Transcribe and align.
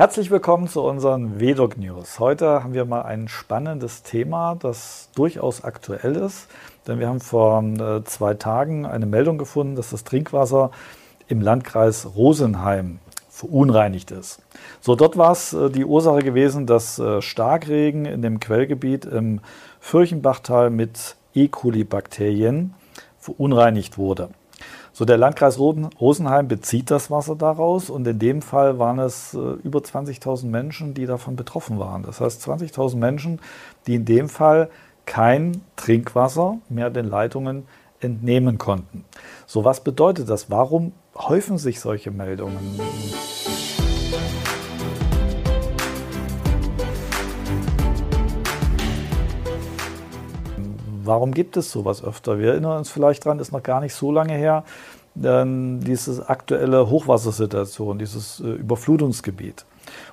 Herzlich 0.00 0.30
willkommen 0.30 0.66
zu 0.66 0.80
unseren 0.80 1.40
Vedok 1.40 1.76
News. 1.76 2.18
Heute 2.18 2.64
haben 2.64 2.72
wir 2.72 2.86
mal 2.86 3.02
ein 3.02 3.28
spannendes 3.28 4.02
Thema, 4.02 4.54
das 4.54 5.10
durchaus 5.14 5.62
aktuell 5.62 6.16
ist. 6.16 6.48
Denn 6.86 7.00
wir 7.00 7.06
haben 7.06 7.20
vor 7.20 7.62
äh, 7.62 8.02
zwei 8.04 8.32
Tagen 8.32 8.86
eine 8.86 9.04
Meldung 9.04 9.36
gefunden, 9.36 9.76
dass 9.76 9.90
das 9.90 10.04
Trinkwasser 10.04 10.70
im 11.28 11.42
Landkreis 11.42 12.16
Rosenheim 12.16 12.98
verunreinigt 13.28 14.10
ist. 14.10 14.40
So, 14.80 14.96
dort 14.96 15.18
war 15.18 15.32
es 15.32 15.52
äh, 15.52 15.68
die 15.68 15.84
Ursache 15.84 16.20
gewesen, 16.20 16.64
dass 16.64 16.98
äh, 16.98 17.20
Starkregen 17.20 18.06
in 18.06 18.22
dem 18.22 18.40
Quellgebiet 18.40 19.04
im 19.04 19.40
Fürchenbachtal 19.80 20.70
mit 20.70 21.16
E. 21.34 21.48
coli-Bakterien 21.48 22.72
verunreinigt 23.18 23.98
wurde. 23.98 24.30
So, 24.92 25.04
der 25.04 25.16
Landkreis 25.16 25.58
Rosenheim 25.58 26.48
bezieht 26.48 26.90
das 26.90 27.10
Wasser 27.10 27.36
daraus 27.36 27.90
und 27.90 28.06
in 28.06 28.18
dem 28.18 28.42
Fall 28.42 28.78
waren 28.78 28.98
es 28.98 29.34
äh, 29.34 29.38
über 29.38 29.80
20.000 29.80 30.46
Menschen, 30.46 30.94
die 30.94 31.06
davon 31.06 31.36
betroffen 31.36 31.78
waren. 31.78 32.02
Das 32.02 32.20
heißt 32.20 32.46
20.000 32.46 32.96
Menschen, 32.96 33.40
die 33.86 33.94
in 33.94 34.04
dem 34.04 34.28
Fall 34.28 34.68
kein 35.06 35.62
Trinkwasser 35.76 36.58
mehr 36.68 36.90
den 36.90 37.08
Leitungen 37.08 37.64
entnehmen 38.00 38.58
konnten. 38.58 39.04
So, 39.46 39.64
was 39.64 39.82
bedeutet 39.82 40.28
das? 40.28 40.50
Warum 40.50 40.92
häufen 41.16 41.58
sich 41.58 41.80
solche 41.80 42.10
Meldungen? 42.10 42.80
Warum 51.10 51.34
gibt 51.34 51.56
es 51.56 51.72
sowas 51.72 52.04
öfter? 52.04 52.38
Wir 52.38 52.52
erinnern 52.52 52.78
uns 52.78 52.88
vielleicht 52.88 53.26
daran, 53.26 53.40
ist 53.40 53.50
noch 53.50 53.64
gar 53.64 53.80
nicht 53.80 53.94
so 53.94 54.12
lange 54.12 54.34
her, 54.34 54.62
dann 55.16 55.80
diese 55.80 56.28
aktuelle 56.28 56.88
Hochwassersituation, 56.88 57.98
dieses 57.98 58.38
äh, 58.38 58.44
Überflutungsgebiet. 58.44 59.66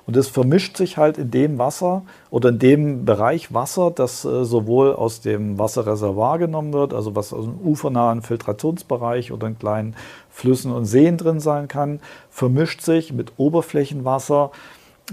Und 0.08 0.16
es 0.16 0.26
vermischt 0.26 0.76
sich 0.76 0.96
halt 0.96 1.16
in 1.16 1.30
dem 1.30 1.56
Wasser 1.56 2.02
oder 2.30 2.48
in 2.48 2.58
dem 2.58 3.04
Bereich 3.04 3.54
Wasser, 3.54 3.92
das 3.92 4.24
äh, 4.24 4.44
sowohl 4.44 4.92
aus 4.92 5.20
dem 5.20 5.56
Wasserreservoir 5.56 6.40
genommen 6.40 6.72
wird, 6.72 6.92
also 6.92 7.14
was 7.14 7.32
aus 7.32 7.44
dem 7.44 7.60
ufernahen 7.64 8.22
Filtrationsbereich 8.22 9.30
oder 9.30 9.46
in 9.46 9.56
kleinen 9.56 9.94
Flüssen 10.30 10.72
und 10.72 10.84
Seen 10.84 11.16
drin 11.16 11.38
sein 11.38 11.68
kann, 11.68 12.00
vermischt 12.28 12.80
sich 12.80 13.12
mit 13.12 13.34
Oberflächenwasser, 13.36 14.50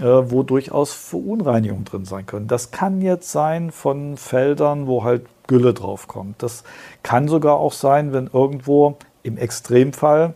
äh, 0.00 0.02
wo 0.02 0.42
durchaus 0.42 0.92
Verunreinigungen 0.92 1.84
drin 1.84 2.04
sein 2.04 2.26
können. 2.26 2.48
Das 2.48 2.72
kann 2.72 3.00
jetzt 3.02 3.30
sein 3.30 3.70
von 3.70 4.16
Feldern, 4.16 4.88
wo 4.88 5.04
halt 5.04 5.26
Gülle 5.46 5.74
draufkommt. 5.74 6.42
Das 6.42 6.64
kann 7.02 7.28
sogar 7.28 7.56
auch 7.56 7.72
sein, 7.72 8.12
wenn 8.12 8.28
irgendwo 8.32 8.96
im 9.22 9.38
Extremfall 9.38 10.34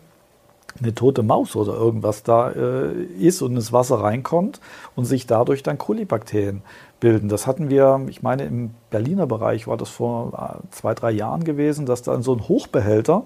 eine 0.79 0.95
tote 0.95 1.23
Maus 1.23 1.55
oder 1.55 1.73
irgendwas 1.73 2.23
da 2.23 2.51
äh, 2.51 2.91
ist 3.19 3.41
und 3.41 3.55
ins 3.55 3.73
Wasser 3.73 4.01
reinkommt 4.01 4.59
und 4.95 5.05
sich 5.05 5.27
dadurch 5.27 5.63
dann 5.63 5.77
Kolibakterien 5.77 6.61
bilden. 6.99 7.29
Das 7.29 7.47
hatten 7.47 7.69
wir, 7.69 8.01
ich 8.07 8.21
meine, 8.21 8.45
im 8.45 8.71
Berliner 8.89 9.27
Bereich 9.27 9.67
war 9.67 9.77
das 9.77 9.89
vor 9.89 10.61
äh, 10.61 10.67
zwei, 10.71 10.93
drei 10.93 11.11
Jahren 11.11 11.43
gewesen, 11.43 11.85
dass 11.85 12.01
da 12.01 12.15
in 12.15 12.23
so 12.23 12.33
ein 12.33 12.47
Hochbehälter 12.47 13.23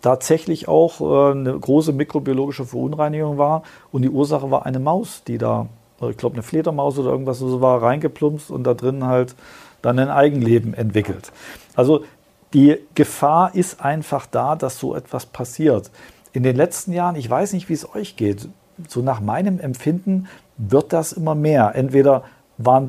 tatsächlich 0.00 0.68
auch 0.68 1.00
äh, 1.00 1.32
eine 1.32 1.58
große 1.58 1.92
mikrobiologische 1.92 2.64
Verunreinigung 2.64 3.38
war 3.38 3.62
und 3.92 4.02
die 4.02 4.10
Ursache 4.10 4.50
war 4.50 4.64
eine 4.66 4.78
Maus, 4.78 5.22
die 5.24 5.38
da, 5.38 5.66
ich 6.02 6.16
glaube 6.16 6.34
eine 6.34 6.42
Fledermaus 6.42 6.98
oder 6.98 7.10
irgendwas 7.10 7.38
so 7.38 7.60
war, 7.60 7.82
reingeplumpst 7.82 8.50
und 8.50 8.64
da 8.64 8.74
drin 8.74 9.04
halt 9.04 9.34
dann 9.82 9.98
ein 9.98 10.10
Eigenleben 10.10 10.74
entwickelt. 10.74 11.32
Also 11.74 12.04
die 12.54 12.78
Gefahr 12.94 13.54
ist 13.54 13.84
einfach 13.84 14.26
da, 14.26 14.56
dass 14.56 14.78
so 14.78 14.94
etwas 14.94 15.26
passiert. 15.26 15.90
In 16.32 16.42
den 16.42 16.56
letzten 16.56 16.92
Jahren, 16.92 17.16
ich 17.16 17.28
weiß 17.28 17.52
nicht, 17.52 17.68
wie 17.68 17.74
es 17.74 17.94
euch 17.94 18.16
geht, 18.16 18.48
so 18.86 19.02
nach 19.02 19.20
meinem 19.20 19.58
Empfinden 19.60 20.28
wird 20.56 20.92
das 20.92 21.12
immer 21.12 21.34
mehr. 21.34 21.72
Entweder 21.74 22.24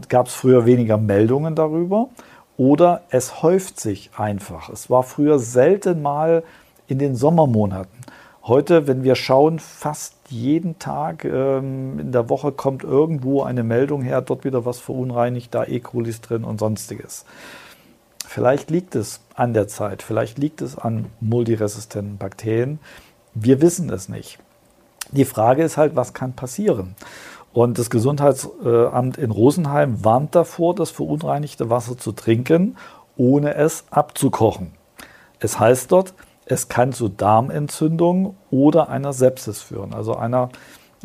gab 0.10 0.28
es 0.28 0.34
früher 0.34 0.66
weniger 0.66 0.98
Meldungen 0.98 1.56
darüber 1.56 2.10
oder 2.58 3.04
es 3.10 3.42
häuft 3.42 3.80
sich 3.80 4.12
einfach. 4.18 4.70
Es 4.70 4.90
war 4.90 5.04
früher 5.04 5.40
selten 5.40 6.02
mal 6.02 6.44
in 6.88 7.00
den 7.00 7.16
Sommermonaten. 7.16 8.00
Heute, 8.44 8.88
wenn 8.88 9.04
wir 9.04 9.16
schauen, 9.16 9.60
fast 9.60 10.16
jeden 10.30 10.80
Tag 10.80 11.26
ähm, 11.26 12.00
in 12.00 12.12
der 12.12 12.30
Woche 12.30 12.52
kommt 12.52 12.84
irgendwo 12.84 13.44
eine 13.44 13.64
Meldung 13.64 14.02
her, 14.02 14.22
dort 14.22 14.46
wieder 14.46 14.66
was 14.66 14.80
verunreinigt, 14.80 15.54
da 15.54 15.66
E. 15.66 15.80
coli 15.80 16.14
drin 16.22 16.44
und 16.46 16.60
sonstiges. 16.60 17.26
Vielleicht 18.26 18.70
liegt 18.72 18.96
es 18.96 19.22
an 19.36 19.54
der 19.54 19.68
Zeit, 19.68 20.04
vielleicht 20.04 20.38
liegt 20.38 20.62
es 20.62 20.78
an 20.78 21.08
multiresistenten 21.20 22.18
Bakterien. 22.18 22.80
Wir 23.34 23.62
wissen 23.62 23.90
es 23.90 24.08
nicht. 24.08 24.40
Die 25.12 25.26
Frage 25.26 25.64
ist 25.64 25.78
halt, 25.78 25.96
was 25.96 26.14
kann 26.14 26.34
passieren? 26.34 26.96
Und 27.52 27.78
das 27.78 27.90
Gesundheitsamt 27.90 29.18
in 29.18 29.32
Rosenheim 29.32 30.06
warnt 30.06 30.36
davor, 30.36 30.76
das 30.76 30.92
verunreinigte 30.92 31.70
Wasser 31.70 31.98
zu 31.98 32.12
trinken, 32.12 32.78
ohne 33.18 33.56
es 33.56 33.86
abzukochen. 33.90 34.72
Es 35.40 35.60
heißt 35.60 35.92
dort, 35.92 36.14
es 36.50 36.68
kann 36.68 36.92
zu 36.94 37.08
Darmentzündungen 37.08 38.36
oder 38.50 38.90
einer 38.90 39.14
Sepsis 39.14 39.62
führen, 39.62 39.94
also 39.94 40.16
einer 40.16 40.50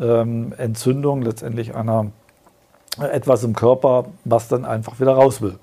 ähm, 0.01 0.53
Entzündung, 0.57 1.21
letztendlich 1.21 1.75
einer 1.75 2.11
äh, 2.99 3.05
etwas 3.05 3.43
im 3.43 3.55
Körper, 3.55 4.05
was 4.25 4.47
dann 4.47 4.65
einfach 4.65 4.99
wieder 4.99 5.13
raus 5.13 5.41
will. 5.41 5.57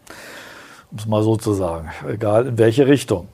Um 0.93 0.99
es 0.99 1.07
mal 1.07 1.23
so 1.23 1.37
zu 1.37 1.53
sagen, 1.53 1.91
egal 2.09 2.47
in 2.47 2.59
welche 2.59 2.87
Richtung. 2.87 3.29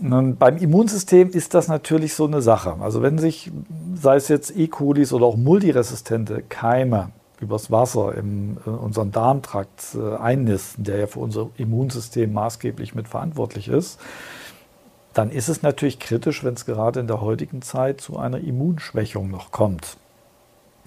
Und 0.00 0.38
beim 0.38 0.56
Immunsystem 0.56 1.30
ist 1.30 1.52
das 1.52 1.68
natürlich 1.68 2.14
so 2.14 2.24
eine 2.24 2.40
Sache. 2.40 2.76
Also 2.80 3.02
wenn 3.02 3.18
sich, 3.18 3.52
sei 3.94 4.16
es 4.16 4.28
jetzt 4.28 4.56
E. 4.56 4.66
colis 4.66 5.12
oder 5.12 5.26
auch 5.26 5.36
multiresistente 5.36 6.42
Keime 6.48 7.10
übers 7.38 7.70
Wasser 7.70 8.14
in, 8.14 8.56
in 8.64 8.74
unseren 8.74 9.12
Darmtrakt 9.12 9.94
äh, 9.94 10.16
einnisten, 10.16 10.84
der 10.84 10.98
ja 10.98 11.06
für 11.06 11.18
unser 11.18 11.50
Immunsystem 11.58 12.32
maßgeblich 12.32 12.94
mit 12.94 13.08
verantwortlich 13.08 13.68
ist, 13.68 14.00
dann 15.14 15.30
ist 15.30 15.48
es 15.48 15.62
natürlich 15.62 15.98
kritisch, 15.98 16.44
wenn 16.44 16.54
es 16.54 16.66
gerade 16.66 17.00
in 17.00 17.06
der 17.06 17.20
heutigen 17.20 17.62
Zeit 17.62 18.00
zu 18.00 18.18
einer 18.18 18.38
Immunschwächung 18.38 19.30
noch 19.30 19.50
kommt. 19.50 19.96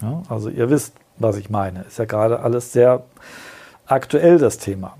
Ja, 0.00 0.22
also 0.28 0.48
ihr 0.48 0.70
wisst, 0.70 0.94
was 1.18 1.36
ich 1.36 1.50
meine. 1.50 1.82
Ist 1.82 1.98
ja 1.98 2.04
gerade 2.04 2.40
alles 2.40 2.72
sehr 2.72 3.04
aktuell 3.86 4.38
das 4.38 4.58
Thema. 4.58 4.96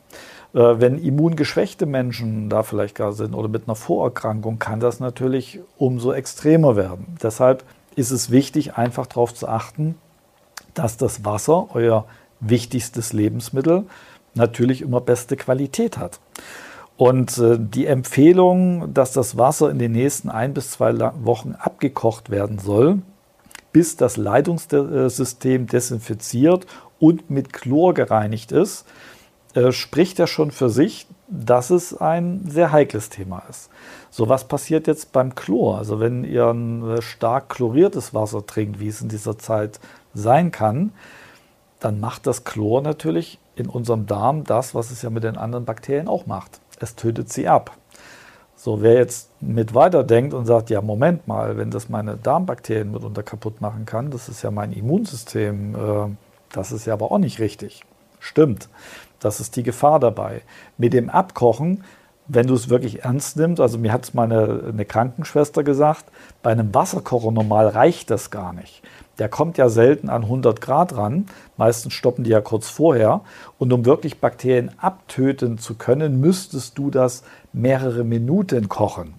Äh, 0.53 0.81
wenn 0.81 0.99
immungeschwächte 0.99 1.87
Menschen 1.87 2.49
da 2.49 2.63
vielleicht 2.63 2.95
gar 2.95 3.13
sind 3.13 3.35
oder 3.35 3.49
mit 3.49 3.65
einer 3.67 3.75
Vorerkrankung, 3.75 4.59
kann 4.59 4.81
das 4.81 5.01
natürlich 5.01 5.61
umso 5.79 6.13
extremer 6.13 6.77
werden. 6.77 7.17
Deshalb 7.23 7.65
ist 7.97 8.11
es 8.11 8.31
wichtig, 8.31 8.75
einfach 8.75 9.07
darauf 9.07 9.35
zu 9.35 9.49
achten, 9.49 9.97
dass 10.75 10.97
das 10.97 11.25
Wasser, 11.25 11.69
euer 11.75 12.05
wichtigstes 12.41 13.13
Lebensmittel, 13.13 13.85
natürlich 14.35 14.83
immer 14.83 15.01
beste 15.01 15.37
Qualität 15.37 15.99
hat. 15.99 16.19
Und 16.97 17.39
äh, 17.39 17.59
die 17.59 17.87
Empfehlung, 17.87 18.95
dass 18.95 19.13
das 19.13 19.37
Wasser 19.37 19.71
in 19.71 19.79
den 19.79 19.93
nächsten 19.93 20.29
ein 20.29 20.55
bis 20.55 20.71
zwei 20.71 20.97
Wochen 21.25 21.55
abgekocht 21.59 22.31
werden 22.31 22.59
soll, 22.59 23.03
bis 23.73 23.97
das 23.97 24.17
Leitungssystem 24.17 25.67
desinfiziert 25.67 26.67
und 27.01 27.31
mit 27.31 27.53
Chlor 27.53 27.95
gereinigt 27.95 28.53
ist, 28.53 28.87
äh, 29.55 29.73
spricht 29.73 30.21
ja 30.21 30.29
schon 30.29 30.53
für 30.53 30.71
sich, 30.71 31.09
dass 31.27 31.71
es 31.71 31.97
ein 31.97 32.45
sehr 32.49 32.71
heikles 32.71 33.09
Thema 33.09 33.43
ist. 33.51 33.71
So, 34.11 34.29
was 34.29 34.47
passiert 34.47 34.87
jetzt 34.87 35.11
beim 35.11 35.35
Chlor? 35.35 35.79
Also, 35.79 35.99
wenn 35.99 36.23
ihr 36.23 36.47
ein 36.47 36.89
äh, 36.89 37.03
stark 37.03 37.49
chloriertes 37.49 38.15
Wasser 38.15 38.47
trinkt, 38.47 38.79
wie 38.79 38.89
es 38.89 39.01
in 39.01 39.09
dieser 39.09 39.37
Zeit 39.37 39.81
sein 40.13 40.53
kann, 40.53 40.93
dann 41.81 41.99
macht 41.99 42.29
das 42.29 42.45
Chlor 42.45 42.83
natürlich 42.83 43.41
in 43.57 43.69
unserem 43.69 44.07
Darm 44.07 44.45
das, 44.45 44.77
was 44.77 44.93
es 44.93 45.03
ja 45.03 45.11
mit 45.11 45.25
den 45.25 45.37
anderen 45.37 45.65
Bakterien 45.65 46.07
auch 46.07 46.27
macht 46.27 46.61
es 46.85 46.95
tötet 46.95 47.33
sie 47.33 47.49
ab. 47.49 47.77
So, 48.57 48.81
wer 48.81 48.95
jetzt 48.95 49.31
mit 49.41 49.75
weiterdenkt 49.75 50.33
und 50.33 50.47
sagt, 50.47 50.71
ja, 50.71 50.81
Moment 50.81 51.27
mal, 51.27 51.57
wenn 51.59 51.71
das 51.71 51.89
meine 51.89 52.17
Darmbakterien 52.17 52.93
mitunter 52.93 53.23
kaputt 53.23 53.61
machen 53.61 53.85
kann, 53.85 54.11
das 54.11 54.29
ist 54.29 54.43
ja 54.43 54.51
mein 54.51 54.73
Immunsystem, 54.73 55.75
äh, 55.75 56.09
das 56.53 56.73
ist 56.73 56.87
ja 56.87 56.95
aber 56.95 57.11
auch 57.13 57.19
nicht 57.19 57.41
richtig. 57.41 57.83
Stimmt, 58.21 58.69
das 59.21 59.41
ist 59.41 59.57
die 59.57 59.65
Gefahr 59.65 60.01
dabei. 60.01 60.41
Mit 60.79 60.95
dem 60.95 61.11
Abkochen, 61.11 61.85
wenn 62.27 62.47
du 62.47 62.55
es 62.55 62.71
wirklich 62.71 63.05
ernst 63.05 63.37
nimmst, 63.37 63.61
also 63.61 63.77
mir 63.77 63.93
hat 63.93 64.05
es 64.05 64.15
meine 64.15 64.63
eine 64.69 64.87
Krankenschwester 64.87 65.63
gesagt, 65.63 66.07
bei 66.43 66.53
einem 66.53 66.75
Wasserkocher 66.75 67.33
normal 67.33 67.69
reicht 67.69 68.09
das 68.09 68.31
gar 68.31 68.55
nicht 68.55 68.83
der 69.19 69.29
kommt 69.29 69.59
ja 69.59 69.69
selten 69.69 70.09
an 70.09 70.23
100 70.23 70.61
Grad 70.61 70.97
ran. 70.97 71.27
Meistens 71.57 71.93
stoppen 71.93 72.25
die 72.25 72.31
ja 72.31 72.41
kurz 72.41 72.69
vorher. 72.69 73.21
Und 73.59 73.73
um 73.73 73.85
wirklich 73.85 74.21
Bakterien 74.21 74.73
abtöten 74.79 75.59
zu 75.59 75.75
können, 75.75 76.21
müsstest 76.21 76.79
du 76.79 76.91
das 76.91 77.23
mehrere 77.53 78.05
Minuten 78.05 78.69
kochen. 78.69 79.15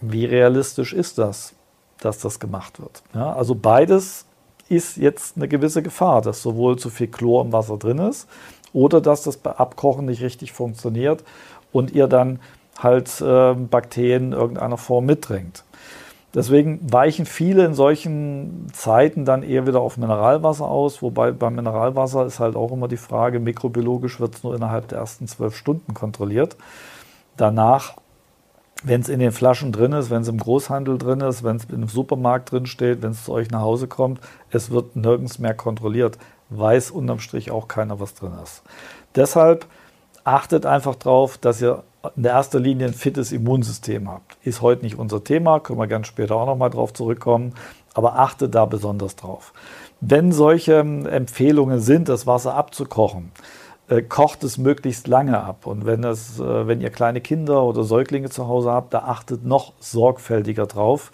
Wie 0.00 0.24
realistisch 0.24 0.92
ist 0.92 1.18
das, 1.18 1.54
dass 2.00 2.18
das 2.18 2.40
gemacht 2.40 2.80
wird? 2.80 3.02
Ja, 3.14 3.32
also 3.32 3.54
beides 3.54 4.24
ist 4.68 4.96
jetzt 4.96 5.36
eine 5.36 5.48
gewisse 5.48 5.82
Gefahr, 5.82 6.22
dass 6.22 6.42
sowohl 6.42 6.78
zu 6.78 6.90
viel 6.90 7.08
Chlor 7.08 7.44
im 7.44 7.52
Wasser 7.52 7.76
drin 7.76 7.98
ist 7.98 8.28
oder 8.72 9.00
dass 9.00 9.22
das 9.22 9.44
Abkochen 9.44 10.06
nicht 10.06 10.22
richtig 10.22 10.52
funktioniert 10.52 11.24
und 11.72 11.90
ihr 11.92 12.06
dann 12.06 12.40
halt 12.78 13.20
äh, 13.20 13.54
Bakterien 13.54 14.26
in 14.26 14.32
irgendeiner 14.32 14.78
Form 14.78 15.06
mitdrängt. 15.06 15.64
Deswegen 16.32 16.80
weichen 16.92 17.26
viele 17.26 17.64
in 17.64 17.74
solchen 17.74 18.68
Zeiten 18.72 19.24
dann 19.24 19.42
eher 19.42 19.66
wieder 19.66 19.80
auf 19.80 19.96
Mineralwasser 19.96 20.64
aus, 20.64 21.02
wobei 21.02 21.32
beim 21.32 21.56
Mineralwasser 21.56 22.24
ist 22.24 22.38
halt 22.38 22.54
auch 22.54 22.70
immer 22.70 22.86
die 22.86 22.96
Frage, 22.96 23.40
mikrobiologisch 23.40 24.20
wird 24.20 24.36
es 24.36 24.44
nur 24.44 24.54
innerhalb 24.54 24.86
der 24.88 24.98
ersten 24.98 25.26
zwölf 25.26 25.56
Stunden 25.56 25.92
kontrolliert. 25.92 26.56
Danach, 27.36 27.96
wenn 28.84 29.00
es 29.00 29.08
in 29.08 29.18
den 29.18 29.32
Flaschen 29.32 29.72
drin 29.72 29.92
ist, 29.92 30.10
wenn 30.10 30.22
es 30.22 30.28
im 30.28 30.38
Großhandel 30.38 30.98
drin 30.98 31.20
ist, 31.20 31.42
wenn 31.42 31.56
es 31.56 31.64
im 31.64 31.88
Supermarkt 31.88 32.52
drin 32.52 32.66
steht, 32.66 33.02
wenn 33.02 33.10
es 33.10 33.24
zu 33.24 33.32
euch 33.32 33.50
nach 33.50 33.62
Hause 33.62 33.88
kommt, 33.88 34.20
es 34.50 34.70
wird 34.70 34.94
nirgends 34.94 35.40
mehr 35.40 35.54
kontrolliert. 35.54 36.16
Weiß 36.48 36.92
unterm 36.92 37.18
Strich 37.18 37.50
auch 37.50 37.66
keiner, 37.66 37.98
was 37.98 38.14
drin 38.14 38.32
ist. 38.42 38.62
Deshalb 39.16 39.66
achtet 40.24 40.66
einfach 40.66 40.94
darauf, 40.94 41.38
dass 41.38 41.60
ihr 41.60 41.82
in 42.16 42.22
der 42.22 42.32
ersten 42.32 42.62
Linie 42.62 42.86
ein 42.86 42.94
fittes 42.94 43.32
Immunsystem 43.32 44.08
habt. 44.08 44.38
Ist 44.42 44.62
heute 44.62 44.84
nicht 44.84 44.98
unser 44.98 45.22
Thema, 45.22 45.60
können 45.60 45.78
wir 45.78 45.86
ganz 45.86 46.06
später 46.06 46.36
auch 46.36 46.46
nochmal 46.46 46.70
drauf 46.70 46.92
zurückkommen, 46.92 47.54
aber 47.94 48.18
achtet 48.18 48.54
da 48.54 48.64
besonders 48.64 49.16
drauf. 49.16 49.52
Wenn 50.00 50.32
solche 50.32 50.74
ähm, 50.74 51.06
Empfehlungen 51.06 51.80
sind, 51.80 52.08
das 52.08 52.26
Wasser 52.26 52.54
abzukochen, 52.54 53.32
äh, 53.88 54.02
kocht 54.02 54.44
es 54.44 54.56
möglichst 54.56 55.08
lange 55.08 55.42
ab. 55.42 55.66
Und 55.66 55.84
wenn, 55.84 56.00
das, 56.00 56.40
äh, 56.40 56.66
wenn 56.66 56.80
ihr 56.80 56.90
kleine 56.90 57.20
Kinder 57.20 57.64
oder 57.64 57.84
Säuglinge 57.84 58.30
zu 58.30 58.48
Hause 58.48 58.70
habt, 58.70 58.94
da 58.94 59.00
achtet 59.00 59.44
noch 59.44 59.74
sorgfältiger 59.80 60.66
drauf, 60.66 61.12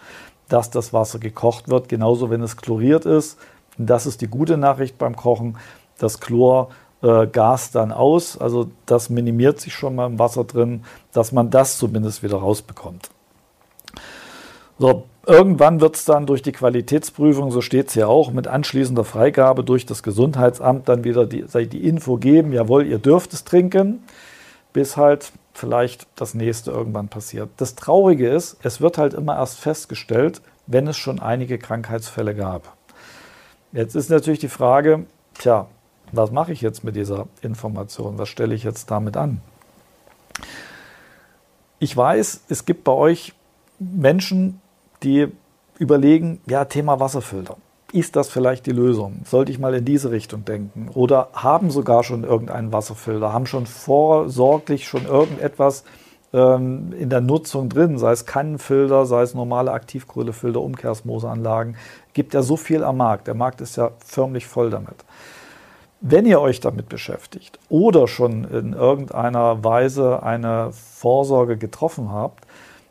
dass 0.49 0.71
das 0.71 0.93
Wasser 0.93 1.19
gekocht 1.19 1.69
wird. 1.69 1.89
Genauso, 1.89 2.31
wenn 2.31 2.43
es 2.43 2.57
chloriert 2.57 3.07
ist. 3.07 3.39
Und 3.79 3.91
das 3.91 4.07
ist 4.07 4.21
die 4.21 4.29
gute 4.29 4.57
Nachricht 4.57 4.99
beim 4.99 5.17
Kochen. 5.17 5.59
Das 5.99 6.21
Chlor 6.21 6.69
äh, 7.07 7.27
Gas 7.29 7.71
dann 7.71 7.93
aus. 7.93 8.37
Also 8.37 8.69
das 8.85 9.11
minimiert 9.11 9.61
sich 9.61 9.73
schon 9.73 9.95
mal 9.95 10.07
im 10.07 10.19
Wasser 10.19 10.45
drin, 10.45 10.85
dass 11.13 11.31
man 11.31 11.51
das 11.51 11.79
zumindest 11.79 12.23
wieder 12.23 12.39
rausbekommt. 12.39 13.11
So, 14.79 15.05
irgendwann 15.25 15.81
wird 15.81 15.97
es 15.97 16.05
dann 16.05 16.27
durch 16.27 16.43
die 16.43 16.53
Qualitätsprüfung, 16.53 17.51
so 17.51 17.63
steht 17.63 17.89
es 17.89 17.95
ja 17.95 18.09
auch, 18.09 18.31
mit 18.31 18.47
anschließender 18.47 19.05
Freigabe 19.05 19.65
durch 19.65 19.87
das 19.87 20.03
Gesundheitsamt 20.03 20.89
dann 20.89 21.05
wieder 21.05 21.27
die, 21.27 21.45
die 21.69 21.87
Info 21.89 22.17
geben, 22.17 22.53
jawohl, 22.53 22.87
ihr 22.87 22.99
dürft 22.99 23.33
es 23.33 23.45
trinken, 23.45 24.05
bis 24.75 24.99
halt 24.99 25.33
vielleicht 25.55 26.07
das 26.17 26.35
nächste 26.35 26.73
irgendwann 26.73 27.09
passiert. 27.09 27.49
Das 27.57 27.75
Traurige 27.75 28.29
ist, 28.29 28.59
es 28.63 28.83
wird 28.83 28.99
halt 28.99 29.15
immer 29.15 29.37
erst 29.37 29.61
festgestellt, 29.61 30.43
wenn 30.67 30.87
es 30.87 30.99
schon 30.99 31.21
einige 31.21 31.59
Krankheitsfälle 31.59 32.35
gab. 32.35 32.77
Jetzt 33.73 33.95
ist 33.95 34.11
natürlich 34.11 34.41
die 34.41 34.49
Frage, 34.49 35.07
tja, 35.39 35.69
was 36.13 36.31
mache 36.31 36.53
ich 36.53 36.61
jetzt 36.61 36.85
mit 36.85 36.97
dieser 36.97 37.27
Information? 37.43 38.19
Was 38.19 38.29
stelle 38.29 38.55
ich 38.55 38.65
jetzt 38.65 38.91
damit 38.91 39.17
an? 39.17 39.41
Ich 41.79 41.97
weiß, 41.97 42.45
es 42.49 42.65
gibt 42.65 42.85
bei 42.85 42.93
euch 42.93 43.35
Menschen, 43.79 44.61
die 45.03 45.29
überlegen, 45.79 46.41
ja, 46.47 46.65
Thema 46.65 47.01
Wasserfilter. 47.01 47.57
Ist 47.93 48.17
das 48.17 48.29
vielleicht 48.29 48.67
die 48.67 48.73
Lösung? 48.73 49.21
Sollte 49.25 49.53
ich 49.53 49.59
mal 49.59 49.75
in 49.75 49.85
diese 49.85 50.11
Richtung 50.11 50.45
denken? 50.45 50.89
Oder 50.95 51.29
haben 51.35 51.71
sogar 51.71 52.03
schon 52.03 52.25
irgendeinen 52.25 52.73
Wasserfilter, 52.73 53.33
haben 53.33 53.47
schon 53.47 53.67
vorsorglich 53.67 54.89
schon 54.89 55.07
irgendetwas 55.07 55.85
ähm, 56.33 56.93
in 56.99 57.11
der 57.11 57.21
Nutzung 57.21 57.69
drin, 57.69 57.99
sei 57.99 58.13
es 58.13 58.27
Kannenfilter, 58.27 59.07
sei 59.07 59.23
es 59.23 59.35
normale 59.35 59.73
Aktivkohlefilter, 59.73 60.61
Umkehrsmoseanlagen. 60.61 61.77
Gibt 62.13 62.35
ja 62.35 62.43
so 62.43 62.57
viel 62.57 62.83
am 62.83 62.97
Markt. 62.97 63.27
Der 63.27 63.35
Markt 63.35 63.61
ist 63.61 63.77
ja 63.77 63.93
förmlich 64.05 64.47
voll 64.47 64.71
damit. 64.71 65.05
Wenn 66.01 66.27
ihr 66.27 66.41
euch 66.41 66.61
damit 66.61 66.89
beschäftigt 66.89 67.59
oder 67.69 68.07
schon 68.07 68.45
in 68.45 68.75
irgendeiner 68.75 69.65
Weise 69.65 70.23
eine 70.23 70.71
Vorsorge 70.73 71.57
getroffen 71.57 72.13
habt, 72.13 72.45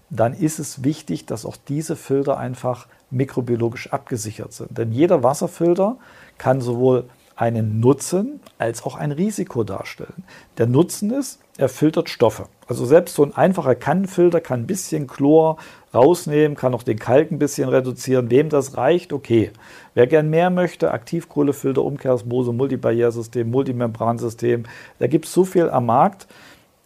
dann 0.10 0.34
ist 0.34 0.60
es 0.60 0.84
wichtig, 0.84 1.26
dass 1.26 1.46
auch 1.46 1.58
diese 1.68 1.96
Filter 1.96 2.38
einfach 2.38 2.88
mikrobiologisch 3.12 3.94
abgesichert 3.94 4.54
sind. 4.54 4.78
Denn 4.78 4.92
jeder 4.92 5.24
Wasserfilter 5.24 5.98
kann 6.38 6.62
sowohl 6.62 7.06
einen 7.36 7.80
Nutzen 7.80 8.40
als 8.58 8.84
auch 8.84 8.96
ein 8.96 9.12
Risiko 9.12 9.64
darstellen. 9.64 10.24
Der 10.58 10.68
Nutzen 10.68 11.12
ist, 11.12 11.40
er 11.58 11.70
filtert 11.70 12.10
Stoffe. 12.10 12.48
Also 12.68 12.86
selbst 12.86 13.16
so 13.16 13.24
ein 13.24 13.36
einfacher 13.36 13.76
Kannenfilter 13.76 14.42
kann 14.42 14.62
ein 14.62 14.68
bisschen 14.68 15.08
Chlor 15.08 15.58
rausnehmen, 15.96 16.58
kann 16.58 16.74
auch 16.74 16.84
den 16.84 17.00
Kalk 17.00 17.32
ein 17.32 17.40
bisschen 17.40 17.70
reduzieren. 17.70 18.30
Wem 18.30 18.50
das 18.50 18.78
reicht, 18.78 19.14
okay. 19.14 19.52
Wer 19.94 20.08
gern 20.08 20.30
mehr 20.30 20.50
möchte, 20.50 20.92
Aktivkohlefilter, 20.92 21.84
Umkehrsmose, 21.84 22.52
Multibarriersystem, 22.52 23.50
Multimembransystem, 23.50 24.64
da 25.00 25.08
gibt 25.08 25.26
es 25.26 25.34
so 25.34 25.46
viel 25.46 25.70
am 25.70 25.88
Markt. 25.88 26.28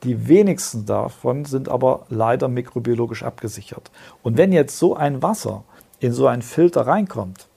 Die 0.04 0.30
wenigsten 0.30 0.86
davon 0.86 1.44
sind 1.44 1.68
aber 1.68 2.06
leider 2.10 2.48
mikrobiologisch 2.48 3.24
abgesichert. 3.24 3.92
Und 4.24 4.38
wenn 4.38 4.54
jetzt 4.54 4.78
so 4.78 4.96
ein 4.96 5.22
Wasser 5.22 5.64
in 6.00 6.14
so 6.14 6.28
einen 6.28 6.42
Filter 6.42 6.88
reinkommt, 6.88 7.48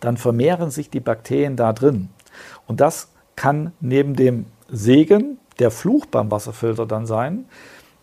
dann 0.00 0.16
vermehren 0.16 0.70
sich 0.70 0.90
die 0.90 1.00
Bakterien 1.00 1.56
da 1.56 1.72
drin. 1.72 2.08
Und 2.66 2.80
das 2.80 3.12
kann 3.36 3.72
neben 3.80 4.16
dem 4.16 4.46
Segen, 4.68 5.38
der 5.58 5.70
Fluch 5.70 6.06
beim 6.06 6.30
Wasserfilter 6.30 6.86
dann 6.86 7.06
sein, 7.06 7.46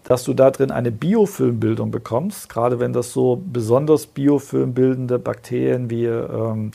dass 0.06 0.24
du 0.24 0.34
da 0.34 0.52
drin 0.52 0.72
eine 0.72 0.92
Biofilmbildung 0.92 1.92
bekommst, 1.92 2.48
gerade 2.48 2.80
wenn 2.80 2.94
das 2.94 3.12
so 3.12 3.42
besonders 3.44 4.06
biofilmbildende 4.06 5.19
Bakterien 5.19 5.90
wie 5.90 6.06
ähm, 6.06 6.72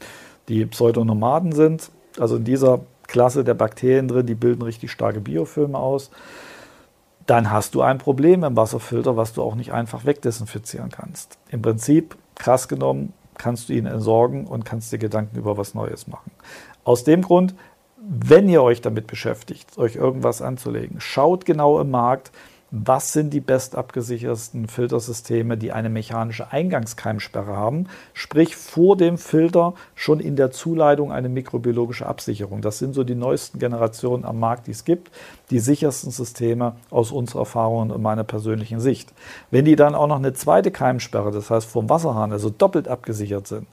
die 0.48 0.66
Pseudonomaden 0.66 1.52
sind. 1.52 1.90
Also 2.18 2.36
in 2.36 2.44
dieser 2.44 2.80
Klasse 3.06 3.44
der 3.44 3.54
Bakterien 3.54 4.08
drin, 4.08 4.26
die 4.26 4.34
bilden 4.34 4.62
richtig 4.62 4.90
starke 4.90 5.20
Biofilme 5.20 5.78
aus. 5.78 6.10
Dann 7.26 7.50
hast 7.52 7.76
du 7.76 7.82
ein 7.82 7.98
Problem 7.98 8.42
im 8.42 8.56
Wasserfilter, 8.56 9.16
was 9.16 9.32
du 9.32 9.42
auch 9.42 9.54
nicht 9.54 9.72
einfach 9.72 10.04
wegdesinfizieren 10.04 10.90
kannst. 10.90 11.38
Im 11.50 11.62
Prinzip, 11.62 12.16
krass 12.34 12.66
genommen, 12.66 13.12
kannst 13.38 13.68
du 13.68 13.74
ihn 13.74 13.86
entsorgen 13.86 14.46
und 14.46 14.64
kannst 14.64 14.92
dir 14.92 14.98
Gedanken 14.98 15.38
über 15.38 15.56
was 15.56 15.74
Neues 15.74 16.08
machen. 16.08 16.32
Aus 16.82 17.04
dem 17.04 17.22
Grund, 17.22 17.54
wenn 17.96 18.48
ihr 18.48 18.62
euch 18.62 18.80
damit 18.80 19.06
beschäftigt, 19.06 19.78
euch 19.78 19.94
irgendwas 19.94 20.42
anzulegen, 20.42 21.00
schaut 21.00 21.44
genau 21.44 21.80
im 21.80 21.90
Markt, 21.90 22.32
was 22.70 23.12
sind 23.12 23.34
die 23.34 23.40
best 23.40 23.74
abgesicherten 23.74 24.68
Filtersysteme, 24.68 25.56
die 25.56 25.72
eine 25.72 25.90
mechanische 25.90 26.52
Eingangskeimsperre 26.52 27.56
haben, 27.56 27.86
sprich 28.14 28.54
vor 28.54 28.96
dem 28.96 29.18
Filter 29.18 29.74
schon 29.96 30.20
in 30.20 30.36
der 30.36 30.52
Zuleitung 30.52 31.10
eine 31.10 31.28
mikrobiologische 31.28 32.06
Absicherung. 32.06 32.62
Das 32.62 32.78
sind 32.78 32.94
so 32.94 33.02
die 33.02 33.16
neuesten 33.16 33.58
Generationen 33.58 34.24
am 34.24 34.38
Markt, 34.38 34.68
die 34.68 34.72
es 34.72 34.84
gibt, 34.84 35.10
die 35.50 35.58
sichersten 35.58 36.12
Systeme 36.12 36.76
aus 36.90 37.10
unserer 37.10 37.40
Erfahrung 37.40 37.90
und 37.90 38.02
meiner 38.02 38.24
persönlichen 38.24 38.78
Sicht. 38.78 39.12
Wenn 39.50 39.64
die 39.64 39.76
dann 39.76 39.96
auch 39.96 40.06
noch 40.06 40.18
eine 40.18 40.32
zweite 40.32 40.70
Keimsperre, 40.70 41.32
das 41.32 41.50
heißt 41.50 41.66
vom 41.66 41.88
Wasserhahn, 41.88 42.30
also 42.30 42.50
doppelt 42.50 42.86
abgesichert 42.86 43.48
sind, 43.48 43.66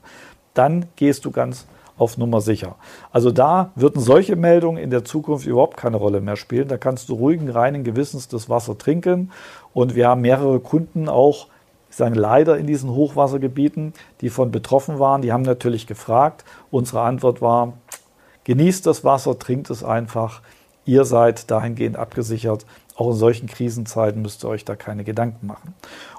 dann 0.54 0.86
gehst 0.96 1.24
du 1.24 1.30
ganz 1.30 1.66
auf 1.98 2.16
Nummer 2.16 2.40
sicher. 2.40 2.76
Also 3.12 3.30
da 3.30 3.72
würden 3.74 4.00
solche 4.00 4.36
Meldungen 4.36 4.82
in 4.82 4.90
der 4.90 5.04
Zukunft 5.04 5.46
überhaupt 5.46 5.76
keine 5.76 5.96
Rolle 5.96 6.20
mehr 6.20 6.36
spielen. 6.36 6.68
Da 6.68 6.78
kannst 6.78 7.08
du 7.08 7.14
ruhigen, 7.14 7.50
reinen 7.50 7.84
Gewissens 7.84 8.28
das 8.28 8.48
Wasser 8.48 8.78
trinken. 8.78 9.30
Und 9.74 9.94
wir 9.94 10.08
haben 10.08 10.20
mehrere 10.22 10.60
Kunden 10.60 11.08
auch, 11.08 11.48
ich 11.90 11.96
sage 11.96 12.18
leider 12.18 12.58
in 12.58 12.66
diesen 12.66 12.90
Hochwassergebieten, 12.90 13.94
die 14.20 14.30
von 14.30 14.50
betroffen 14.50 14.98
waren. 14.98 15.22
Die 15.22 15.32
haben 15.32 15.42
natürlich 15.42 15.86
gefragt. 15.86 16.44
Unsere 16.70 17.00
Antwort 17.00 17.40
war, 17.40 17.74
genießt 18.44 18.86
das 18.86 19.04
Wasser, 19.04 19.38
trinkt 19.38 19.70
es 19.70 19.82
einfach. 19.82 20.42
Ihr 20.84 21.04
seid 21.04 21.50
dahingehend 21.50 21.96
abgesichert. 21.96 22.64
Auch 22.96 23.10
in 23.10 23.16
solchen 23.16 23.46
Krisenzeiten 23.46 24.22
müsst 24.22 24.44
ihr 24.44 24.48
euch 24.48 24.64
da 24.64 24.74
keine 24.74 25.04
Gedanken 25.04 25.46
machen. 25.46 25.74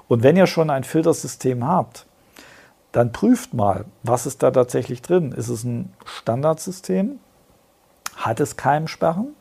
Und 0.08 0.22
wenn 0.22 0.36
ihr 0.36 0.46
schon 0.46 0.70
ein 0.70 0.84
Filtersystem 0.84 1.66
habt, 1.66 2.06
dann 2.92 3.12
prüft 3.12 3.54
mal, 3.54 3.84
was 4.02 4.26
ist 4.26 4.42
da 4.42 4.50
tatsächlich 4.50 5.02
drin. 5.02 5.32
Ist 5.32 5.48
es 5.48 5.64
ein 5.64 5.92
Standardsystem? 6.04 7.18
Hat 8.16 8.40
es 8.40 8.56
Keimsperren? 8.56 9.34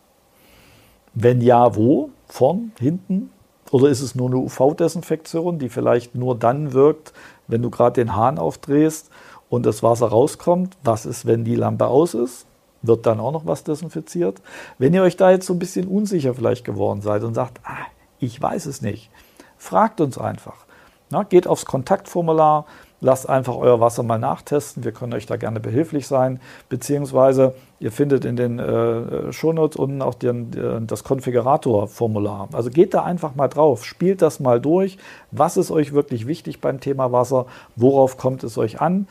Wenn 1.13 1.41
ja, 1.41 1.75
wo? 1.75 2.12
Vorn, 2.27 2.72
hinten? 2.79 3.32
Oder 3.72 3.89
ist 3.89 4.01
es 4.01 4.15
nur 4.15 4.27
eine 4.27 4.38
UV-Desinfektion, 4.38 5.60
die 5.60 5.70
vielleicht 5.70 6.15
nur 6.15 6.38
dann 6.38 6.74
wirkt, 6.74 7.13
wenn 7.48 7.62
du 7.62 7.70
gerade 7.70 8.01
den 8.01 8.15
Hahn 8.15 8.38
aufdrehst 8.38 9.10
und 9.50 9.65
das 9.65 9.84
Wasser 9.84 10.08
rauskommt? 10.08 10.77
Was 10.84 11.06
ist, 11.06 11.25
wenn 11.25 11.44
die 11.44 11.56
Lampe 11.56 11.88
aus 11.88 12.13
ist? 12.13 12.46
Wird 12.82 13.06
dann 13.06 13.20
auch 13.20 13.32
noch 13.32 13.46
was 13.46 13.63
desinfiziert? 13.63 14.41
Wenn 14.77 14.94
ihr 14.94 15.03
euch 15.03 15.18
da 15.18 15.32
jetzt 15.32 15.46
so 15.46 15.53
ein 15.53 15.60
bisschen 15.60 15.88
unsicher 15.88 16.34
vielleicht 16.34 16.63
geworden 16.63 17.01
seid 17.01 17.24
und 17.24 17.34
sagt, 17.34 17.60
ah, 17.63 17.86
ich 18.20 18.41
weiß 18.41 18.65
es 18.68 18.82
nicht, 18.82 19.10
fragt 19.58 20.01
uns 20.01 20.18
einfach. 20.18 20.65
Na, 21.10 21.24
geht 21.24 21.48
aufs 21.48 21.65
Kontaktformular, 21.65 22.65
Lasst 23.01 23.29
einfach 23.29 23.56
euer 23.56 23.79
Wasser 23.79 24.03
mal 24.03 24.20
nachtesten. 24.20 24.84
Wir 24.84 24.91
können 24.91 25.13
euch 25.13 25.25
da 25.25 25.38
gerne 25.38 25.60
behilflich 25.60 26.06
sein. 26.06 26.39
Beziehungsweise 26.68 27.56
ihr 27.79 27.91
findet 27.91 28.25
in 28.25 28.36
den 28.36 28.60
äh, 28.60 29.32
Shownotes 29.32 29.77
unten 29.77 30.01
auch 30.01 30.15
den, 30.15 30.51
den, 30.51 30.86
das 30.86 31.06
Konfigurator-Formular. 31.06 32.50
Also 32.51 32.70
geht 32.70 32.94
da 32.94 33.03
einfach 33.03 33.36
mal 33.36 33.48
drauf, 33.48 33.86
spielt 33.86 34.22
das 34.22 34.41
mal 34.41 34.60
durch. 34.60 34.98
Was 35.32 35.56
ist 35.56 35.72
euch 35.72 35.94
wirklich 35.94 36.27
wichtig 36.27 36.60
beim 36.60 36.82
Thema 36.82 37.12
Wasser? 37.12 37.46
Worauf 37.77 38.18
kommt 38.18 38.44
es 38.44 38.58
euch 38.58 38.82
an? 38.82 39.08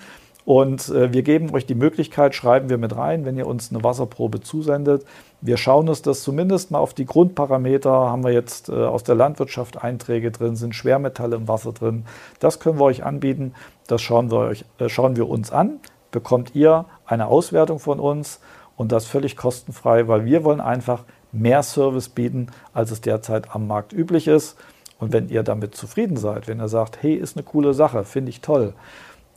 Und 0.49 0.89
äh, 0.89 1.13
wir 1.13 1.25
geben 1.25 1.51
euch 1.53 1.67
die 1.67 1.75
Möglichkeit, 1.75 2.35
schreiben 2.35 2.71
wir 2.71 2.79
mit 2.79 2.97
rein, 2.97 3.27
wenn 3.27 3.37
ihr 3.37 3.47
uns 3.47 3.71
eine 3.71 3.85
Wasserprobe 3.85 4.41
zusendet. 4.41 5.05
Wir 5.43 5.59
schauen 5.59 5.91
uns 5.91 6.01
das 6.01 6.23
zumindest 6.23 6.71
mal 6.71 6.79
auf 6.79 6.95
die 6.95 7.05
Grundparameter. 7.05 7.93
Haben 7.93 8.25
wir 8.25 8.33
jetzt 8.33 8.71
äh, 8.71 8.73
aus 8.73 9.05
der 9.05 9.15
Landwirtschaft 9.15 9.85
Einträge 9.85 10.31
drin, 10.31 10.57
sind 10.57 10.75
Schwermetalle 10.75 11.37
im 11.37 11.49
Wasser 11.49 11.73
drin. 11.73 12.07
Das 12.41 12.61
können 12.61 12.79
wir 12.79 12.85
euch 12.85 13.05
anbieten. 13.05 13.53
Das 13.89 14.01
schauen 14.01 14.31
wir, 14.31 14.39
euch, 14.39 14.65
äh, 14.79 14.89
schauen 14.89 15.17
wir 15.17 15.29
uns 15.29 15.53
an. 15.53 15.81
Bekommt 16.13 16.55
ihr 16.55 16.87
eine 17.05 17.27
Auswertung 17.27 17.79
von 17.79 18.01
uns 18.01 18.41
und 18.75 18.91
das 18.91 19.05
völlig 19.05 19.37
kostenfrei, 19.37 20.09
weil 20.09 20.25
wir 20.25 20.45
wollen 20.45 20.63
einfach 20.63 21.05
mehr 21.31 21.63
Service 21.63 22.09
bieten, 22.09 22.47
als 22.73 22.91
es 22.91 23.03
derzeit 23.03 23.55
am 23.55 23.67
Markt 23.67 23.93
üblich 23.93 24.27
ist. 24.27 24.57
Und 24.99 25.13
wenn 25.13 25.29
ihr 25.29 25.43
damit 25.43 25.75
zufrieden 25.75 26.17
seid, 26.17 26.49
wenn 26.49 26.59
ihr 26.59 26.69
sagt, 26.69 27.03
hey, 27.03 27.13
ist 27.13 27.37
eine 27.37 27.45
coole 27.45 27.75
Sache, 27.75 28.03
finde 28.03 28.31
ich 28.31 28.41
toll, 28.41 28.73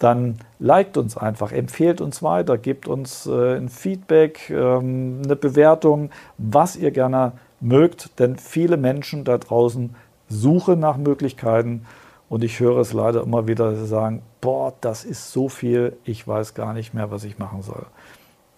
dann 0.01 0.39
liked 0.57 0.97
uns 0.97 1.15
einfach, 1.15 1.51
empfehlt 1.51 2.01
uns 2.01 2.23
weiter, 2.23 2.57
gebt 2.57 2.87
uns 2.87 3.27
äh, 3.27 3.57
ein 3.57 3.69
Feedback, 3.69 4.49
ähm, 4.49 5.21
eine 5.23 5.35
Bewertung, 5.35 6.09
was 6.37 6.75
ihr 6.75 6.91
gerne 6.91 7.33
mögt, 7.59 8.19
denn 8.19 8.37
viele 8.37 8.77
Menschen 8.77 9.23
da 9.23 9.37
draußen 9.37 9.95
suchen 10.27 10.79
nach 10.79 10.97
Möglichkeiten 10.97 11.85
und 12.29 12.43
ich 12.43 12.59
höre 12.59 12.79
es 12.79 12.93
leider 12.93 13.21
immer 13.21 13.47
wieder, 13.47 13.75
sie 13.75 13.85
sagen, 13.85 14.23
boah, 14.39 14.73
das 14.81 15.03
ist 15.03 15.31
so 15.31 15.49
viel, 15.49 15.97
ich 16.03 16.27
weiß 16.27 16.55
gar 16.55 16.73
nicht 16.73 16.93
mehr, 16.93 17.11
was 17.11 17.23
ich 17.23 17.37
machen 17.37 17.61
soll. 17.61 17.85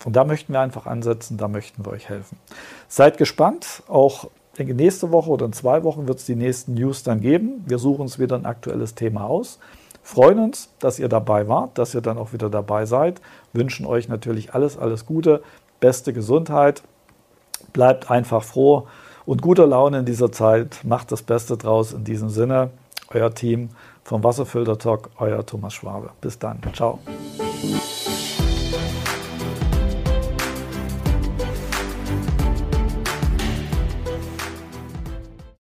Und 0.05 0.15
da 0.15 0.23
möchten 0.23 0.53
wir 0.53 0.61
einfach 0.61 0.85
ansetzen, 0.85 1.37
da 1.37 1.47
möchten 1.47 1.85
wir 1.85 1.91
euch 1.91 2.07
helfen. 2.07 2.37
Seid 2.87 3.17
gespannt, 3.17 3.83
auch 3.87 4.29
nächste 4.57 5.11
Woche 5.11 5.29
oder 5.29 5.45
in 5.45 5.53
zwei 5.53 5.83
Wochen 5.83 6.07
wird 6.07 6.19
es 6.19 6.25
die 6.25 6.35
nächsten 6.35 6.75
News 6.75 7.03
dann 7.03 7.19
geben. 7.19 7.63
Wir 7.65 7.79
suchen 7.79 8.01
uns 8.01 8.19
wieder 8.19 8.35
ein 8.35 8.45
aktuelles 8.45 8.95
Thema 8.95 9.25
aus. 9.25 9.59
Freuen 10.03 10.37
uns, 10.37 10.69
dass 10.79 10.99
ihr 10.99 11.07
dabei 11.07 11.47
wart, 11.47 11.77
dass 11.77 11.95
ihr 11.95 12.01
dann 12.01 12.17
auch 12.17 12.33
wieder 12.33 12.49
dabei 12.49 12.85
seid. 12.85 13.21
Wünschen 13.53 13.85
euch 13.85 14.09
natürlich 14.09 14.53
alles, 14.53 14.77
alles 14.77 15.05
Gute, 15.05 15.41
beste 15.79 16.11
Gesundheit. 16.11 16.83
Bleibt 17.71 18.11
einfach 18.11 18.43
froh 18.43 18.87
und 19.25 19.41
guter 19.41 19.65
Laune 19.65 19.99
in 19.99 20.05
dieser 20.05 20.31
Zeit. 20.31 20.81
Macht 20.83 21.11
das 21.11 21.23
Beste 21.23 21.55
draus. 21.57 21.93
In 21.93 22.03
diesem 22.03 22.29
Sinne, 22.29 22.69
euer 23.13 23.33
Team 23.33 23.69
vom 24.03 24.23
Wasserfilter 24.23 24.77
Talk, 24.77 25.09
euer 25.17 25.45
Thomas 25.45 25.73
Schwabe. 25.73 26.09
Bis 26.19 26.37
dann. 26.37 26.59
Ciao. 26.73 26.99